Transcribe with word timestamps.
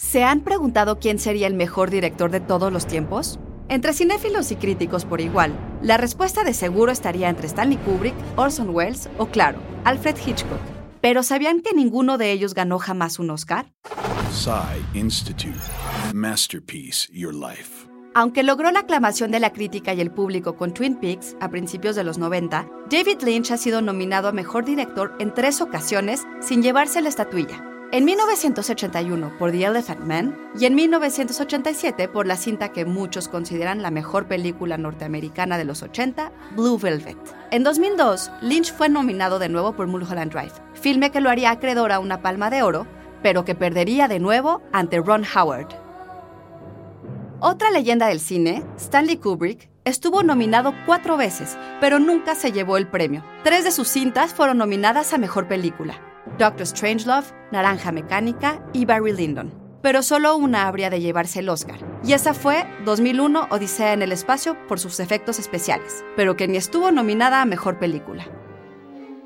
¿Se 0.00 0.24
han 0.24 0.40
preguntado 0.40 0.98
quién 0.98 1.18
sería 1.18 1.46
el 1.46 1.52
mejor 1.52 1.90
director 1.90 2.30
de 2.30 2.40
todos 2.40 2.72
los 2.72 2.86
tiempos? 2.86 3.38
Entre 3.68 3.92
cinéfilos 3.92 4.50
y 4.50 4.56
críticos 4.56 5.04
por 5.04 5.20
igual, 5.20 5.52
la 5.82 5.98
respuesta 5.98 6.42
de 6.42 6.54
seguro 6.54 6.90
estaría 6.90 7.28
entre 7.28 7.46
Stanley 7.46 7.76
Kubrick, 7.76 8.14
Orson 8.34 8.70
Welles 8.70 9.10
o, 9.18 9.26
claro, 9.26 9.58
Alfred 9.84 10.16
Hitchcock. 10.16 10.58
Pero 11.02 11.22
¿sabían 11.22 11.60
que 11.60 11.74
ninguno 11.74 12.16
de 12.16 12.32
ellos 12.32 12.54
ganó 12.54 12.78
jamás 12.78 13.18
un 13.18 13.28
Oscar? 13.28 13.74
Institute. 14.94 15.60
Masterpiece 16.14 17.06
Your 17.12 17.34
Life. 17.34 17.86
Aunque 18.14 18.42
logró 18.42 18.72
la 18.72 18.80
aclamación 18.80 19.30
de 19.30 19.38
la 19.38 19.52
crítica 19.52 19.92
y 19.92 20.00
el 20.00 20.10
público 20.10 20.56
con 20.56 20.72
Twin 20.72 20.96
Peaks 20.96 21.36
a 21.40 21.50
principios 21.50 21.94
de 21.94 22.04
los 22.04 22.16
90, 22.16 22.66
David 22.90 23.20
Lynch 23.22 23.50
ha 23.50 23.58
sido 23.58 23.82
nominado 23.82 24.28
a 24.28 24.32
Mejor 24.32 24.64
Director 24.64 25.14
en 25.20 25.34
tres 25.34 25.60
ocasiones 25.60 26.22
sin 26.40 26.62
llevarse 26.62 27.02
la 27.02 27.10
estatuilla. 27.10 27.69
En 27.92 28.04
1981 28.04 29.32
por 29.36 29.50
The 29.50 29.64
Elephant 29.64 30.06
Man 30.06 30.38
y 30.56 30.64
en 30.66 30.76
1987 30.76 32.06
por 32.06 32.24
la 32.24 32.36
cinta 32.36 32.70
que 32.70 32.84
muchos 32.84 33.26
consideran 33.26 33.82
la 33.82 33.90
mejor 33.90 34.28
película 34.28 34.78
norteamericana 34.78 35.58
de 35.58 35.64
los 35.64 35.82
80, 35.82 36.30
Blue 36.54 36.78
Velvet. 36.78 37.18
En 37.50 37.64
2002, 37.64 38.30
Lynch 38.42 38.72
fue 38.72 38.88
nominado 38.88 39.40
de 39.40 39.48
nuevo 39.48 39.72
por 39.72 39.88
Mulholland 39.88 40.32
Drive, 40.32 40.52
filme 40.74 41.10
que 41.10 41.20
lo 41.20 41.30
haría 41.30 41.50
acreedor 41.50 41.90
a 41.90 41.98
una 41.98 42.22
palma 42.22 42.48
de 42.48 42.62
oro, 42.62 42.86
pero 43.24 43.44
que 43.44 43.56
perdería 43.56 44.06
de 44.06 44.20
nuevo 44.20 44.62
ante 44.70 45.00
Ron 45.00 45.24
Howard. 45.34 45.70
Otra 47.40 47.72
leyenda 47.72 48.06
del 48.06 48.20
cine, 48.20 48.62
Stanley 48.76 49.16
Kubrick, 49.16 49.69
estuvo 49.84 50.22
nominado 50.22 50.74
cuatro 50.86 51.16
veces, 51.16 51.58
pero 51.80 51.98
nunca 51.98 52.34
se 52.34 52.52
llevó 52.52 52.76
el 52.76 52.88
premio. 52.88 53.24
Tres 53.44 53.64
de 53.64 53.70
sus 53.70 53.88
cintas 53.88 54.34
fueron 54.34 54.58
nominadas 54.58 55.12
a 55.12 55.18
Mejor 55.18 55.48
Película, 55.48 56.00
Doctor 56.38 56.66
Strangelove, 56.66 57.26
Naranja 57.52 57.92
Mecánica 57.92 58.62
y 58.72 58.84
Barry 58.84 59.12
Lyndon. 59.12 59.52
Pero 59.82 60.02
solo 60.02 60.36
una 60.36 60.66
habría 60.66 60.90
de 60.90 61.00
llevarse 61.00 61.38
el 61.38 61.48
Oscar, 61.48 61.78
y 62.04 62.12
esa 62.12 62.34
fue 62.34 62.66
2001 62.84 63.48
Odisea 63.50 63.94
en 63.94 64.02
el 64.02 64.12
Espacio 64.12 64.56
por 64.66 64.78
sus 64.78 65.00
efectos 65.00 65.38
especiales, 65.38 66.04
pero 66.16 66.36
que 66.36 66.48
ni 66.48 66.58
estuvo 66.58 66.90
nominada 66.92 67.40
a 67.40 67.46
Mejor 67.46 67.78
Película. 67.78 68.26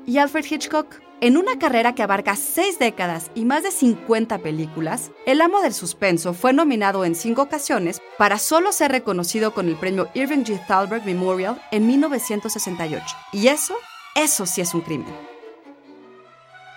¿Y 0.07 0.19
Alfred 0.19 0.45
Hitchcock? 0.45 1.01
En 1.19 1.35
una 1.35 1.57
carrera 1.57 1.95
que 1.95 2.03
abarca 2.03 2.35
seis 2.35 2.77
décadas 2.77 3.31
y 3.33 3.45
más 3.45 3.63
de 3.63 3.71
50 3.71 4.37
películas, 4.39 5.11
el 5.25 5.41
amo 5.41 5.61
del 5.61 5.73
suspenso 5.73 6.33
fue 6.33 6.53
nominado 6.53 7.05
en 7.05 7.15
cinco 7.15 7.41
ocasiones 7.43 8.01
para 8.17 8.37
solo 8.37 8.71
ser 8.71 8.91
reconocido 8.91 9.53
con 9.53 9.67
el 9.67 9.77
premio 9.77 10.09
Irving 10.13 10.43
G. 10.43 10.63
Thalberg 10.67 11.05
Memorial 11.05 11.59
en 11.71 11.87
1968. 11.87 13.03
Y 13.31 13.47
eso, 13.47 13.75
eso 14.13 14.45
sí 14.45 14.61
es 14.61 14.75
un 14.75 14.81
crimen. 14.81 15.13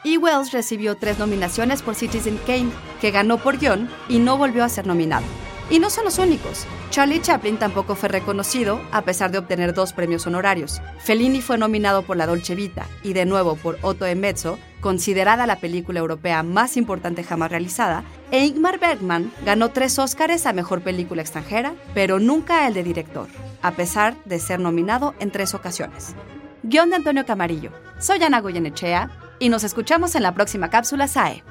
E. 0.04 0.16
Wells 0.16 0.52
recibió 0.52 0.94
tres 0.94 1.18
nominaciones 1.18 1.82
por 1.82 1.94
Citizen 1.94 2.38
Kane, 2.46 2.70
que 3.00 3.10
ganó 3.10 3.36
por 3.36 3.58
guion 3.58 3.90
y 4.08 4.20
no 4.20 4.38
volvió 4.38 4.64
a 4.64 4.68
ser 4.70 4.86
nominado. 4.86 5.26
Y 5.70 5.80
no 5.80 5.90
son 5.90 6.06
los 6.06 6.18
únicos. 6.18 6.66
Charlie 6.90 7.20
Chaplin 7.20 7.58
tampoco 7.58 7.94
fue 7.94 8.08
reconocido, 8.08 8.80
a 8.90 9.02
pesar 9.02 9.30
de 9.30 9.38
obtener 9.38 9.74
dos 9.74 9.92
premios 9.92 10.26
honorarios. 10.26 10.80
Fellini 10.98 11.42
fue 11.42 11.58
nominado 11.58 12.02
por 12.02 12.16
La 12.16 12.26
Dolce 12.26 12.54
Vita 12.54 12.86
y 13.02 13.12
de 13.12 13.26
nuevo 13.26 13.54
por 13.56 13.78
Otto 13.82 14.06
e 14.06 14.14
Mezzo, 14.14 14.58
considerada 14.80 15.46
la 15.46 15.56
película 15.56 16.00
europea 16.00 16.42
más 16.42 16.78
importante 16.78 17.22
jamás 17.22 17.50
realizada, 17.50 18.04
e 18.30 18.46
Ingmar 18.46 18.78
Bergman 18.78 19.30
ganó 19.44 19.70
tres 19.70 19.98
Óscares 19.98 20.46
a 20.46 20.54
Mejor 20.54 20.80
Película 20.80 21.20
Extranjera, 21.20 21.74
pero 21.92 22.18
nunca 22.18 22.66
el 22.66 22.72
de 22.72 22.82
director, 22.82 23.28
a 23.60 23.72
pesar 23.72 24.16
de 24.24 24.38
ser 24.38 24.60
nominado 24.60 25.14
en 25.20 25.30
tres 25.30 25.52
ocasiones. 25.54 26.14
Guión 26.62 26.90
de 26.90 26.96
Antonio 26.96 27.26
Camarillo. 27.26 27.72
Soy 27.98 28.22
Ana 28.22 28.40
Goyenechea 28.40 29.10
y 29.38 29.50
nos 29.50 29.64
escuchamos 29.64 30.14
en 30.14 30.22
la 30.22 30.32
próxima 30.32 30.70
cápsula 30.70 31.08
SAE. 31.08 31.42